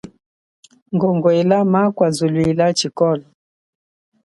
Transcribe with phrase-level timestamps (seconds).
[0.95, 3.25] Ngongwela makwazuluila tshikolo.